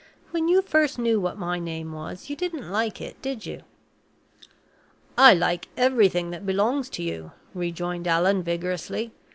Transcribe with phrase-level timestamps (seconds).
[0.31, 3.61] "When you first knew what my name was, you didn't like it, did you?"
[5.15, 9.11] "I like everything that belongs to you," rejoined Allan, vigorously.